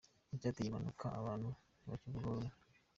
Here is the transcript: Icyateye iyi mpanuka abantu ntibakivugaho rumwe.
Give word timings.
Icyateye 0.35 0.63
iyi 0.65 0.73
mpanuka 0.73 1.05
abantu 1.19 1.49
ntibakivugaho 1.79 2.33
rumwe. 2.35 2.51